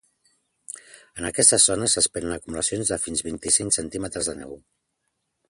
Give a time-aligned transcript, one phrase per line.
[1.21, 4.59] En aquestes zones s’esperen acumulacions de fins vint-i-cinc centímetres de neu.